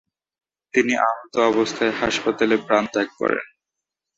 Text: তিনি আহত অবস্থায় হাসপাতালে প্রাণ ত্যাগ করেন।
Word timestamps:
তিনি 0.73 0.93
আহত 1.05 1.33
অবস্থায় 1.51 1.93
হাসপাতালে 2.01 2.55
প্রাণ 2.67 2.83
ত্যাগ 2.93 3.07
করেন। 3.19 3.45